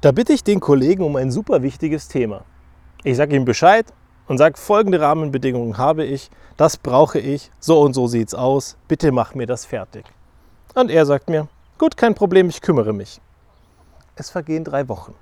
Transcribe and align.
Da 0.00 0.12
bitte 0.12 0.32
ich 0.32 0.42
den 0.42 0.60
Kollegen 0.60 1.04
um 1.04 1.16
ein 1.16 1.30
super 1.30 1.60
wichtiges 1.60 2.08
Thema. 2.08 2.46
Ich 3.04 3.18
sage 3.18 3.36
ihm 3.36 3.44
Bescheid 3.44 3.84
und 4.28 4.38
sage, 4.38 4.56
folgende 4.56 4.98
Rahmenbedingungen 4.98 5.76
habe 5.76 6.04
ich, 6.04 6.30
das 6.56 6.78
brauche 6.78 7.18
ich, 7.18 7.50
so 7.60 7.82
und 7.82 7.92
so 7.92 8.06
sieht 8.06 8.28
es 8.28 8.34
aus, 8.34 8.78
bitte 8.88 9.12
mach 9.12 9.34
mir 9.34 9.46
das 9.46 9.66
fertig. 9.66 10.06
Und 10.74 10.90
er 10.90 11.04
sagt 11.04 11.28
mir, 11.28 11.48
gut, 11.76 11.98
kein 11.98 12.14
Problem, 12.14 12.48
ich 12.48 12.62
kümmere 12.62 12.94
mich. 12.94 13.20
Es 14.16 14.30
vergehen 14.30 14.64
drei 14.64 14.88
Wochen. 14.88 15.14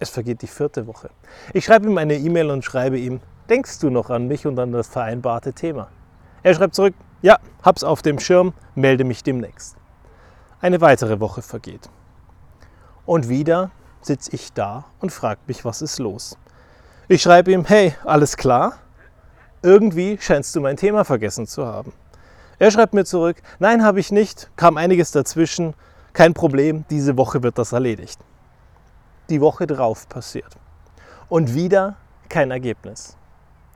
Es 0.00 0.10
vergeht 0.10 0.42
die 0.42 0.48
vierte 0.48 0.88
Woche. 0.88 1.10
Ich 1.52 1.66
schreibe 1.66 1.86
ihm 1.88 1.96
eine 1.96 2.16
E-Mail 2.16 2.50
und 2.50 2.64
schreibe 2.64 2.98
ihm, 2.98 3.20
denkst 3.48 3.78
du 3.78 3.90
noch 3.90 4.10
an 4.10 4.26
mich 4.26 4.44
und 4.44 4.58
an 4.58 4.72
das 4.72 4.88
vereinbarte 4.88 5.52
Thema? 5.52 5.86
Er 6.42 6.54
schreibt 6.54 6.74
zurück, 6.74 6.94
ja, 7.22 7.38
hab's 7.62 7.84
auf 7.84 8.02
dem 8.02 8.18
Schirm, 8.18 8.54
melde 8.74 9.04
mich 9.04 9.22
demnächst. 9.22 9.76
Eine 10.60 10.80
weitere 10.80 11.20
Woche 11.20 11.42
vergeht. 11.42 11.88
Und 13.06 13.28
wieder 13.28 13.70
sitze 14.06 14.34
ich 14.34 14.52
da 14.52 14.84
und 15.00 15.12
frage 15.12 15.40
mich, 15.46 15.64
was 15.64 15.82
ist 15.82 15.98
los? 15.98 16.36
Ich 17.08 17.22
schreibe 17.22 17.52
ihm, 17.52 17.64
hey, 17.64 17.94
alles 18.04 18.36
klar? 18.36 18.78
Irgendwie 19.62 20.18
scheinst 20.20 20.54
du 20.54 20.60
mein 20.60 20.76
Thema 20.76 21.04
vergessen 21.04 21.46
zu 21.46 21.66
haben. 21.66 21.92
Er 22.58 22.70
schreibt 22.70 22.94
mir 22.94 23.04
zurück, 23.04 23.42
nein, 23.58 23.84
habe 23.84 24.00
ich 24.00 24.12
nicht, 24.12 24.50
kam 24.56 24.76
einiges 24.76 25.10
dazwischen, 25.10 25.74
kein 26.12 26.32
Problem, 26.34 26.84
diese 26.90 27.16
Woche 27.16 27.42
wird 27.42 27.58
das 27.58 27.72
erledigt. 27.72 28.20
Die 29.28 29.40
Woche 29.40 29.66
drauf 29.66 30.08
passiert. 30.08 30.56
Und 31.28 31.54
wieder 31.54 31.96
kein 32.28 32.50
Ergebnis. 32.50 33.16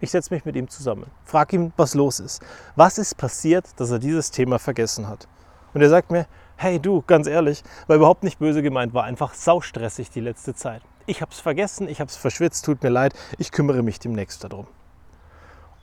Ich 0.01 0.13
setze 0.13 0.33
mich 0.33 0.45
mit 0.45 0.55
ihm 0.55 0.69
zusammen, 0.69 1.11
frage 1.25 1.57
ihm, 1.57 1.73
was 1.77 1.95
los 1.95 2.21
ist. 2.21 2.41
Was 2.77 2.99
ist 2.99 3.17
passiert, 3.17 3.67
dass 3.77 3.91
er 3.91 3.99
dieses 3.99 4.31
Thema 4.31 4.59
vergessen 4.59 5.09
hat? 5.09 5.27
Und 5.75 5.83
er 5.83 5.89
sagt 5.89 6.11
mir, 6.11 6.27
hey 6.59 6.81
du, 6.81 7.05
ganz 7.07 7.29
ehrlich, 7.29 7.63
war 7.87 7.97
überhaupt 7.97 8.25
nicht 8.25 8.41
böse 8.41 8.63
gemeint, 8.63 8.93
war 8.93 9.05
einfach 9.05 9.33
saustressig 9.33 10.11
die 10.11 10.21
letzte 10.21 10.55
Zeit. 10.55 10.83
Ich 11.07 11.23
habe 11.23 11.31
es 11.31 11.39
vergessen, 11.39 11.89
ich 11.89 12.01
habe 12.01 12.11
es 12.11 12.17
verschwitzt, 12.17 12.65
tut 12.65 12.83
mir 12.83 12.89
leid, 12.89 13.15
ich 13.39 13.53
kümmere 13.53 13.85
mich 13.85 14.01
demnächst 14.01 14.43
darum. 14.43 14.67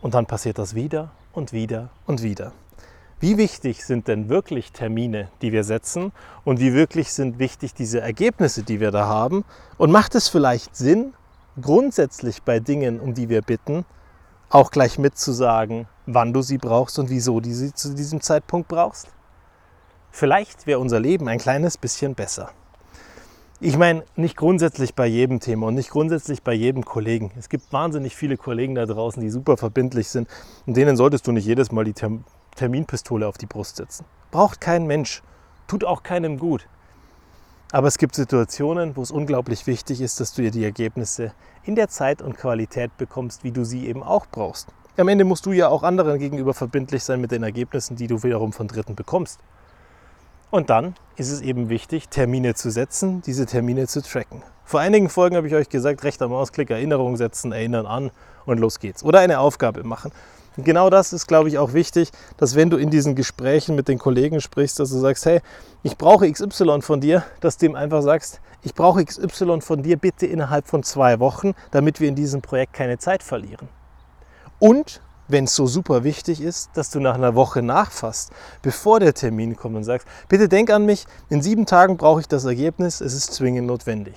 Und 0.02 0.14
dann 0.14 0.26
passiert 0.26 0.58
das 0.58 0.76
wieder 0.76 1.12
und 1.32 1.54
wieder 1.54 1.92
und 2.06 2.22
wieder. 2.22 2.52
Wie 3.22 3.38
wichtig 3.38 3.86
sind 3.86 4.10
denn 4.10 4.28
wirklich 4.28 4.74
Termine, 4.74 5.30
die 5.42 5.54
wir 5.54 5.64
setzen 5.64 6.12
und 6.44 6.60
wie 6.60 6.74
wirklich 6.74 7.14
sind 7.14 7.40
wichtig 7.40 7.74
diese 7.74 8.02
Ergebnisse, 8.02 8.64
die 8.64 8.82
wir 8.82 8.92
da 8.92 9.06
haben? 9.06 9.46
Und 9.78 9.92
macht 9.92 10.14
es 10.14 10.28
vielleicht 10.28 10.76
Sinn, 10.76 11.14
grundsätzlich 11.60 12.44
bei 12.44 12.60
Dingen, 12.60 13.00
um 13.00 13.14
die 13.14 13.30
wir 13.30 13.42
bitten, 13.42 13.86
auch 14.50 14.72
gleich 14.72 15.00
mitzusagen, 15.00 15.88
wann 16.06 16.34
du 16.34 16.42
sie 16.42 16.58
brauchst 16.58 17.00
und 17.00 17.10
wieso 17.10 17.40
du 17.40 17.54
sie 17.54 17.74
zu 17.74 17.96
diesem 17.96 18.20
Zeitpunkt 18.20 18.68
brauchst? 18.68 19.15
Vielleicht 20.18 20.66
wäre 20.66 20.80
unser 20.80 21.02
Leben 21.02 21.28
ein 21.28 21.40
kleines 21.40 21.78
bisschen 21.78 22.16
besser. 22.16 22.52
Ich 23.60 23.78
meine, 23.78 24.06
nicht 24.16 24.38
grundsätzlich 24.38 24.96
bei 24.96 25.06
jedem 25.08 25.42
Thema 25.42 25.68
und 25.68 25.76
nicht 25.76 25.90
grundsätzlich 25.90 26.42
bei 26.42 26.54
jedem 26.54 26.86
Kollegen. 26.86 27.32
Es 27.38 27.50
gibt 27.50 27.74
wahnsinnig 27.74 28.16
viele 28.16 28.38
Kollegen 28.38 28.76
da 28.76 28.86
draußen, 28.86 29.22
die 29.22 29.30
super 29.30 29.58
verbindlich 29.58 30.08
sind 30.08 30.30
und 30.66 30.78
denen 30.78 30.96
solltest 30.96 31.28
du 31.28 31.34
nicht 31.34 31.46
jedes 31.46 31.74
Mal 31.74 31.84
die 31.84 31.94
Terminpistole 32.56 33.28
auf 33.28 33.38
die 33.38 33.46
Brust 33.46 33.76
setzen. 33.76 34.06
Braucht 34.32 34.62
kein 34.62 34.88
Mensch, 34.88 35.22
tut 35.68 35.84
auch 35.84 36.02
keinem 36.02 36.40
gut. 36.40 36.66
Aber 37.74 37.90
es 37.90 37.98
gibt 37.98 38.16
Situationen, 38.16 38.96
wo 38.96 39.02
es 39.02 39.12
unglaublich 39.12 39.68
wichtig 39.68 40.00
ist, 40.00 40.22
dass 40.22 40.34
du 40.34 40.44
dir 40.44 40.52
die 40.52 40.64
Ergebnisse 40.64 41.34
in 41.66 41.76
der 41.76 41.90
Zeit 41.90 42.22
und 42.22 42.38
Qualität 42.38 42.96
bekommst, 42.96 43.44
wie 43.44 43.52
du 43.52 43.66
sie 43.66 43.86
eben 43.86 44.02
auch 44.02 44.28
brauchst. 44.28 44.70
Am 44.96 45.10
Ende 45.10 45.26
musst 45.26 45.46
du 45.46 45.52
ja 45.52 45.68
auch 45.68 45.84
anderen 45.84 46.20
gegenüber 46.20 46.54
verbindlich 46.54 47.04
sein 47.04 47.20
mit 47.20 47.32
den 47.32 47.44
Ergebnissen, 47.44 47.98
die 47.98 48.08
du 48.08 48.24
wiederum 48.24 48.54
von 48.54 48.70
Dritten 48.70 48.96
bekommst. 48.96 49.42
Und 50.52 50.70
dann 50.70 50.96
ist 51.18 51.32
es 51.32 51.42
eben 51.42 51.70
wichtig, 51.70 52.10
Termine 52.10 52.56
zu 52.56 52.70
setzen, 52.70 53.22
diese 53.22 53.46
Termine 53.46 53.88
zu 53.88 54.02
tracken. 54.02 54.44
Vor 54.64 54.80
einigen 54.80 55.10
Folgen 55.10 55.36
habe 55.36 55.48
ich 55.48 55.54
euch 55.56 55.70
gesagt, 55.70 56.04
rechter 56.04 56.28
Mausklick, 56.28 56.70
Erinnerung 56.70 57.18
setzen, 57.18 57.52
erinnern 57.52 57.86
an 57.86 58.12
und 58.46 58.60
los 58.60 58.80
geht's. 58.80 59.04
Oder 59.04 59.20
eine 59.20 59.40
Aufgabe 59.40 59.84
machen. 59.84 60.12
Und 60.58 60.64
genau 60.64 60.90
das 60.90 61.14
ist, 61.14 61.28
glaube 61.28 61.50
ich, 61.50 61.58
auch 61.58 61.74
wichtig, 61.74 62.12
dass 62.38 62.56
wenn 62.56 62.70
du 62.70 62.78
in 62.78 62.90
diesen 62.90 63.16
Gesprächen 63.16 63.76
mit 63.76 63.88
den 63.88 64.00
Kollegen 64.00 64.40
sprichst, 64.40 64.80
dass 64.80 64.90
du 64.90 64.98
sagst, 64.98 65.26
hey, 65.26 65.42
ich 65.84 65.98
brauche 65.98 66.32
XY 66.32 66.82
von 66.82 67.02
dir, 67.02 67.24
dass 67.42 67.58
du 67.58 67.66
ihm 67.66 67.76
einfach 67.76 68.02
sagst, 68.02 68.40
ich 68.64 68.74
brauche 68.74 69.04
XY 69.04 69.62
von 69.62 69.84
dir 69.84 69.98
bitte 69.98 70.26
innerhalb 70.26 70.68
von 70.68 70.82
zwei 70.84 71.20
Wochen, 71.20 71.54
damit 71.72 72.00
wir 72.00 72.08
in 72.08 72.16
diesem 72.16 72.42
Projekt 72.42 72.74
keine 72.74 72.98
Zeit 72.98 73.22
verlieren. 73.22 73.68
Und 74.60 75.02
wenn 75.28 75.46
es 75.46 75.56
so 75.56 75.68
super 75.68 76.04
wichtig 76.04 76.42
ist, 76.42 76.70
dass 76.74 76.90
du 76.90 77.00
nach 77.00 77.16
einer 77.16 77.36
Woche 77.36 77.62
nachfasst, 77.62 78.32
bevor 78.62 79.00
der 79.00 79.14
Termin 79.14 79.56
kommt 79.56 79.76
und 79.76 79.84
sagst, 79.84 80.08
bitte 80.30 80.48
denk 80.48 80.70
an 80.70 80.86
mich, 80.86 81.06
in 81.30 81.42
sieben 81.42 81.66
Tagen 81.66 81.98
brauche 81.98 82.22
ich 82.22 82.28
das 82.28 82.46
Ergebnis, 82.46 83.02
es 83.02 83.14
ist 83.14 83.34
zwingend 83.34 83.68
notwendig. 83.68 84.16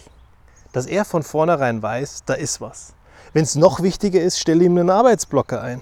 Dass 0.73 0.87
er 0.87 1.05
von 1.05 1.23
vornherein 1.23 1.83
weiß, 1.83 2.25
da 2.27 2.35
ist 2.35 2.61
was. 2.61 2.93
Wenn 3.33 3.45
es 3.45 3.57
noch 3.57 3.83
wichtiger 3.83 4.21
ist, 4.21 4.39
stell 4.39 4.63
ihm 4.63 4.77
einen 4.77 4.91
Arbeitsblocker 4.91 5.63
ein. 5.63 5.81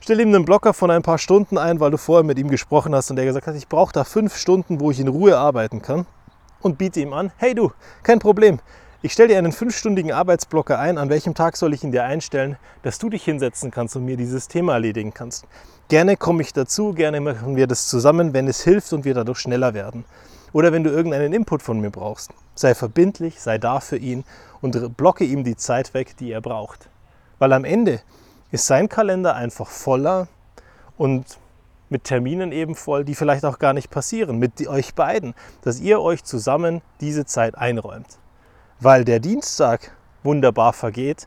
Stell 0.00 0.20
ihm 0.20 0.34
einen 0.34 0.44
Blocker 0.44 0.72
von 0.72 0.90
ein 0.90 1.02
paar 1.02 1.18
Stunden 1.18 1.58
ein, 1.58 1.80
weil 1.80 1.90
du 1.90 1.98
vorher 1.98 2.24
mit 2.24 2.38
ihm 2.38 2.48
gesprochen 2.48 2.94
hast 2.94 3.10
und 3.10 3.16
der 3.16 3.26
gesagt 3.26 3.46
hat, 3.46 3.54
ich 3.54 3.68
brauche 3.68 3.92
da 3.92 4.04
fünf 4.04 4.36
Stunden, 4.36 4.80
wo 4.80 4.90
ich 4.90 5.00
in 5.00 5.08
Ruhe 5.08 5.36
arbeiten 5.36 5.82
kann. 5.82 6.06
Und 6.60 6.78
biete 6.78 7.00
ihm 7.00 7.12
an, 7.12 7.30
hey 7.36 7.54
du, 7.54 7.72
kein 8.02 8.18
Problem. 8.18 8.58
Ich 9.00 9.12
stelle 9.12 9.28
dir 9.28 9.38
einen 9.38 9.52
fünfstündigen 9.52 10.10
Arbeitsblocker 10.10 10.76
ein. 10.76 10.98
An 10.98 11.08
welchem 11.08 11.32
Tag 11.32 11.56
soll 11.56 11.72
ich 11.72 11.84
ihn 11.84 11.92
dir 11.92 12.02
einstellen, 12.02 12.56
dass 12.82 12.98
du 12.98 13.08
dich 13.08 13.22
hinsetzen 13.22 13.70
kannst 13.70 13.94
und 13.94 14.04
mir 14.04 14.16
dieses 14.16 14.48
Thema 14.48 14.72
erledigen 14.72 15.14
kannst? 15.14 15.46
Gerne 15.86 16.16
komme 16.16 16.42
ich 16.42 16.52
dazu, 16.52 16.94
gerne 16.94 17.20
machen 17.20 17.54
wir 17.54 17.68
das 17.68 17.86
zusammen, 17.86 18.34
wenn 18.34 18.48
es 18.48 18.64
hilft 18.64 18.92
und 18.92 19.04
wir 19.04 19.14
dadurch 19.14 19.38
schneller 19.38 19.72
werden. 19.72 20.04
Oder 20.52 20.72
wenn 20.72 20.82
du 20.82 20.90
irgendeinen 20.90 21.32
Input 21.32 21.62
von 21.62 21.78
mir 21.78 21.90
brauchst. 21.90 22.32
Sei 22.56 22.74
verbindlich, 22.74 23.40
sei 23.40 23.56
da 23.58 23.78
für 23.78 23.98
ihn 23.98 24.24
und 24.60 24.96
blocke 24.96 25.22
ihm 25.22 25.44
die 25.44 25.54
Zeit 25.54 25.94
weg, 25.94 26.16
die 26.16 26.32
er 26.32 26.40
braucht. 26.40 26.88
Weil 27.38 27.52
am 27.52 27.64
Ende 27.64 28.00
ist 28.50 28.66
sein 28.66 28.88
Kalender 28.88 29.36
einfach 29.36 29.68
voller 29.68 30.26
und 30.96 31.38
mit 31.88 32.02
Terminen 32.02 32.50
eben 32.50 32.74
voll, 32.74 33.04
die 33.04 33.14
vielleicht 33.14 33.44
auch 33.44 33.60
gar 33.60 33.74
nicht 33.74 33.90
passieren, 33.90 34.40
mit 34.40 34.66
euch 34.66 34.96
beiden, 34.96 35.34
dass 35.62 35.78
ihr 35.78 36.00
euch 36.00 36.24
zusammen 36.24 36.82
diese 37.00 37.26
Zeit 37.26 37.56
einräumt 37.56 38.18
weil 38.80 39.04
der 39.04 39.20
Dienstag 39.20 39.92
wunderbar 40.22 40.72
vergeht, 40.72 41.26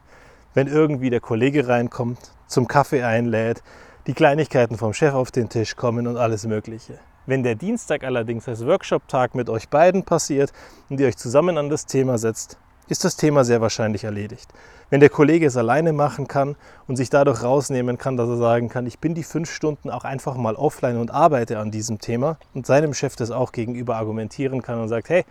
wenn 0.53 0.67
irgendwie 0.67 1.09
der 1.09 1.19
Kollege 1.19 1.67
reinkommt, 1.67 2.19
zum 2.47 2.67
Kaffee 2.67 3.03
einlädt, 3.03 3.61
die 4.07 4.13
Kleinigkeiten 4.13 4.77
vom 4.77 4.93
Chef 4.93 5.13
auf 5.13 5.31
den 5.31 5.49
Tisch 5.49 5.75
kommen 5.75 6.07
und 6.07 6.17
alles 6.17 6.45
Mögliche. 6.45 6.99
Wenn 7.25 7.43
der 7.43 7.55
Dienstag 7.55 8.03
allerdings 8.03 8.47
als 8.47 8.65
Workshop-Tag 8.65 9.35
mit 9.35 9.49
euch 9.49 9.69
beiden 9.69 10.03
passiert 10.03 10.51
und 10.89 10.99
ihr 10.99 11.07
euch 11.07 11.17
zusammen 11.17 11.57
an 11.57 11.69
das 11.69 11.85
Thema 11.85 12.17
setzt, 12.17 12.57
ist 12.87 13.05
das 13.05 13.15
Thema 13.15 13.45
sehr 13.45 13.61
wahrscheinlich 13.61 14.03
erledigt. 14.03 14.51
Wenn 14.89 14.99
der 14.99 15.09
Kollege 15.09 15.45
es 15.45 15.55
alleine 15.55 15.93
machen 15.93 16.27
kann 16.27 16.57
und 16.87 16.97
sich 16.97 17.09
dadurch 17.09 17.43
rausnehmen 17.43 17.97
kann, 17.97 18.17
dass 18.17 18.27
er 18.27 18.37
sagen 18.37 18.67
kann, 18.67 18.85
ich 18.85 18.99
bin 18.99 19.13
die 19.13 19.23
fünf 19.23 19.49
Stunden 19.51 19.89
auch 19.89 20.03
einfach 20.03 20.35
mal 20.35 20.55
offline 20.55 20.97
und 20.97 21.11
arbeite 21.11 21.59
an 21.59 21.71
diesem 21.71 21.99
Thema 21.99 22.37
und 22.53 22.65
seinem 22.65 22.93
Chef 22.93 23.15
das 23.15 23.31
auch 23.31 23.51
gegenüber 23.51 23.95
argumentieren 23.95 24.61
kann 24.61 24.79
und 24.81 24.89
sagt, 24.89 25.09
hey, 25.09 25.23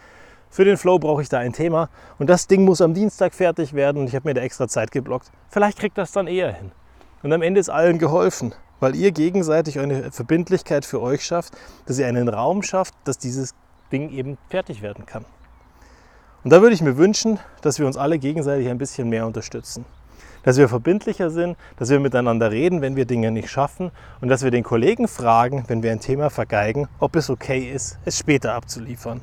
für 0.50 0.64
den 0.64 0.76
Flow 0.76 0.98
brauche 0.98 1.22
ich 1.22 1.28
da 1.28 1.38
ein 1.38 1.52
Thema 1.52 1.88
und 2.18 2.28
das 2.28 2.48
Ding 2.48 2.64
muss 2.64 2.80
am 2.80 2.92
Dienstag 2.92 3.34
fertig 3.34 3.72
werden 3.72 3.98
und 3.98 4.08
ich 4.08 4.16
habe 4.16 4.28
mir 4.28 4.34
da 4.34 4.40
extra 4.40 4.66
Zeit 4.66 4.90
geblockt. 4.90 5.30
Vielleicht 5.48 5.78
kriegt 5.78 5.96
das 5.96 6.10
dann 6.10 6.26
eher 6.26 6.52
hin. 6.52 6.72
Und 7.22 7.32
am 7.32 7.40
Ende 7.40 7.60
ist 7.60 7.68
allen 7.68 7.98
geholfen, 7.98 8.52
weil 8.80 8.96
ihr 8.96 9.12
gegenseitig 9.12 9.78
eine 9.78 10.10
Verbindlichkeit 10.10 10.84
für 10.84 11.00
euch 11.00 11.24
schafft, 11.24 11.56
dass 11.86 11.98
ihr 11.98 12.06
einen 12.06 12.28
Raum 12.28 12.62
schafft, 12.62 12.94
dass 13.04 13.18
dieses 13.18 13.54
Ding 13.92 14.10
eben 14.10 14.38
fertig 14.48 14.82
werden 14.82 15.06
kann. 15.06 15.24
Und 16.42 16.50
da 16.50 16.62
würde 16.62 16.74
ich 16.74 16.82
mir 16.82 16.96
wünschen, 16.96 17.38
dass 17.60 17.78
wir 17.78 17.86
uns 17.86 17.96
alle 17.96 18.18
gegenseitig 18.18 18.68
ein 18.68 18.78
bisschen 18.78 19.08
mehr 19.08 19.26
unterstützen. 19.26 19.84
Dass 20.42 20.56
wir 20.56 20.68
verbindlicher 20.68 21.30
sind, 21.30 21.58
dass 21.76 21.90
wir 21.90 22.00
miteinander 22.00 22.50
reden, 22.50 22.80
wenn 22.80 22.96
wir 22.96 23.04
Dinge 23.04 23.30
nicht 23.30 23.50
schaffen 23.50 23.90
und 24.22 24.28
dass 24.28 24.42
wir 24.42 24.50
den 24.50 24.64
Kollegen 24.64 25.06
fragen, 25.06 25.64
wenn 25.68 25.82
wir 25.82 25.92
ein 25.92 26.00
Thema 26.00 26.30
vergeigen, 26.30 26.88
ob 26.98 27.14
es 27.14 27.28
okay 27.28 27.70
ist, 27.70 27.98
es 28.06 28.18
später 28.18 28.54
abzuliefern. 28.54 29.20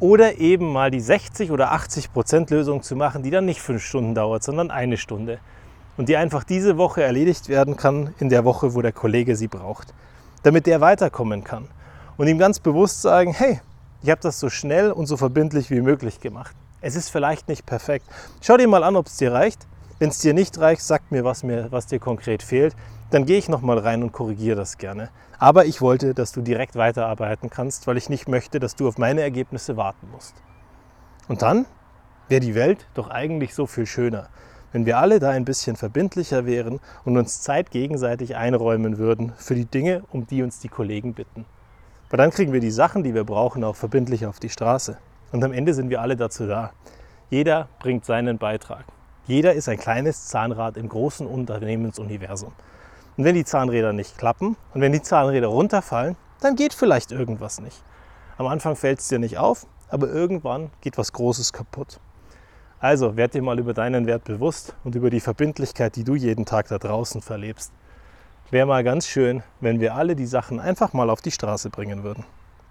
Oder 0.00 0.38
eben 0.38 0.72
mal 0.72 0.90
die 0.90 1.00
60 1.00 1.50
oder 1.50 1.72
80 1.72 2.12
Prozent 2.12 2.50
Lösung 2.50 2.82
zu 2.82 2.96
machen, 2.96 3.22
die 3.22 3.30
dann 3.30 3.44
nicht 3.44 3.60
fünf 3.60 3.82
Stunden 3.82 4.14
dauert, 4.14 4.42
sondern 4.42 4.70
eine 4.70 4.96
Stunde. 4.96 5.38
Und 5.96 6.08
die 6.08 6.16
einfach 6.16 6.42
diese 6.42 6.76
Woche 6.76 7.02
erledigt 7.02 7.48
werden 7.48 7.76
kann 7.76 8.12
in 8.18 8.28
der 8.28 8.44
Woche, 8.44 8.74
wo 8.74 8.82
der 8.82 8.92
Kollege 8.92 9.36
sie 9.36 9.48
braucht. 9.48 9.94
Damit 10.42 10.66
der 10.66 10.80
weiterkommen 10.80 11.44
kann. 11.44 11.68
Und 12.16 12.26
ihm 12.26 12.38
ganz 12.38 12.58
bewusst 12.58 13.02
sagen, 13.02 13.32
hey, 13.32 13.60
ich 14.02 14.10
habe 14.10 14.20
das 14.20 14.40
so 14.40 14.50
schnell 14.50 14.90
und 14.90 15.06
so 15.06 15.16
verbindlich 15.16 15.70
wie 15.70 15.80
möglich 15.80 16.20
gemacht. 16.20 16.54
Es 16.80 16.96
ist 16.96 17.08
vielleicht 17.08 17.48
nicht 17.48 17.64
perfekt. 17.64 18.04
Schau 18.42 18.56
dir 18.56 18.68
mal 18.68 18.84
an, 18.84 18.96
ob 18.96 19.06
es 19.06 19.16
dir 19.16 19.32
reicht. 19.32 19.66
Wenn 19.98 20.10
es 20.10 20.18
dir 20.18 20.34
nicht 20.34 20.58
reicht, 20.58 20.82
sag 20.82 21.10
mir 21.10 21.24
was, 21.24 21.44
mir, 21.44 21.70
was 21.70 21.86
dir 21.86 22.00
konkret 22.00 22.42
fehlt. 22.42 22.74
Dann 23.10 23.26
gehe 23.26 23.38
ich 23.38 23.48
nochmal 23.48 23.78
rein 23.78 24.02
und 24.02 24.12
korrigiere 24.12 24.56
das 24.56 24.76
gerne. 24.76 25.10
Aber 25.38 25.66
ich 25.66 25.80
wollte, 25.80 26.14
dass 26.14 26.32
du 26.32 26.40
direkt 26.40 26.74
weiterarbeiten 26.74 27.48
kannst, 27.48 27.86
weil 27.86 27.96
ich 27.96 28.08
nicht 28.08 28.28
möchte, 28.28 28.58
dass 28.58 28.74
du 28.74 28.88
auf 28.88 28.98
meine 28.98 29.20
Ergebnisse 29.20 29.76
warten 29.76 30.08
musst. 30.10 30.34
Und 31.28 31.42
dann 31.42 31.66
wäre 32.28 32.40
die 32.40 32.54
Welt 32.54 32.86
doch 32.94 33.08
eigentlich 33.08 33.54
so 33.54 33.66
viel 33.66 33.86
schöner, 33.86 34.28
wenn 34.72 34.86
wir 34.86 34.98
alle 34.98 35.20
da 35.20 35.30
ein 35.30 35.44
bisschen 35.44 35.76
verbindlicher 35.76 36.44
wären 36.44 36.80
und 37.04 37.16
uns 37.16 37.42
Zeit 37.42 37.70
gegenseitig 37.70 38.34
einräumen 38.34 38.98
würden 38.98 39.32
für 39.36 39.54
die 39.54 39.66
Dinge, 39.66 40.02
um 40.10 40.26
die 40.26 40.42
uns 40.42 40.58
die 40.58 40.68
Kollegen 40.68 41.14
bitten. 41.14 41.44
Weil 42.10 42.18
dann 42.18 42.30
kriegen 42.30 42.52
wir 42.52 42.60
die 42.60 42.70
Sachen, 42.70 43.04
die 43.04 43.14
wir 43.14 43.24
brauchen, 43.24 43.62
auch 43.62 43.76
verbindlich 43.76 44.26
auf 44.26 44.40
die 44.40 44.50
Straße. 44.50 44.98
Und 45.30 45.44
am 45.44 45.52
Ende 45.52 45.74
sind 45.74 45.90
wir 45.90 46.00
alle 46.00 46.16
dazu 46.16 46.46
da. 46.46 46.72
Jeder 47.30 47.68
bringt 47.78 48.04
seinen 48.04 48.38
Beitrag. 48.38 48.84
Jeder 49.26 49.54
ist 49.54 49.70
ein 49.70 49.78
kleines 49.78 50.26
Zahnrad 50.26 50.76
im 50.76 50.88
großen 50.88 51.26
Unternehmensuniversum. 51.26 52.52
Und 53.16 53.24
wenn 53.24 53.34
die 53.34 53.44
Zahnräder 53.44 53.94
nicht 53.94 54.18
klappen 54.18 54.56
und 54.74 54.80
wenn 54.80 54.92
die 54.92 55.00
Zahnräder 55.00 55.46
runterfallen, 55.46 56.16
dann 56.40 56.56
geht 56.56 56.74
vielleicht 56.74 57.10
irgendwas 57.10 57.60
nicht. 57.60 57.82
Am 58.36 58.46
Anfang 58.46 58.76
fällt 58.76 58.98
es 58.98 59.08
dir 59.08 59.18
nicht 59.18 59.38
auf, 59.38 59.66
aber 59.88 60.08
irgendwann 60.08 60.70
geht 60.82 60.98
was 60.98 61.12
Großes 61.12 61.54
kaputt. 61.54 62.00
Also 62.80 63.16
werd 63.16 63.32
dir 63.32 63.40
mal 63.40 63.58
über 63.58 63.72
deinen 63.72 64.06
Wert 64.06 64.24
bewusst 64.24 64.74
und 64.84 64.94
über 64.94 65.08
die 65.08 65.20
Verbindlichkeit, 65.20 65.96
die 65.96 66.04
du 66.04 66.16
jeden 66.16 66.44
Tag 66.44 66.68
da 66.68 66.78
draußen 66.78 67.22
verlebst. 67.22 67.72
Wäre 68.50 68.66
mal 68.66 68.84
ganz 68.84 69.06
schön, 69.06 69.42
wenn 69.60 69.80
wir 69.80 69.94
alle 69.94 70.16
die 70.16 70.26
Sachen 70.26 70.60
einfach 70.60 70.92
mal 70.92 71.08
auf 71.08 71.22
die 71.22 71.30
Straße 71.30 71.70
bringen 71.70 72.02
würden. 72.02 72.24